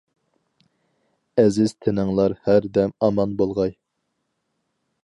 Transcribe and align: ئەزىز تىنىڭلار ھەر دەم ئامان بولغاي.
ئەزىز 1.43 1.75
تىنىڭلار 1.85 2.35
ھەر 2.49 2.69
دەم 2.79 2.97
ئامان 3.09 3.39
بولغاي. 3.45 3.79